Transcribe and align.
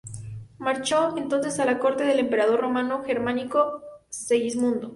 Marchó 0.57 1.15
entonces 1.15 1.59
a 1.59 1.65
la 1.65 1.77
corte 1.77 2.03
del 2.05 2.17
emperador 2.17 2.61
romano 2.61 3.03
germánico, 3.03 3.83
Segismundo. 4.09 4.89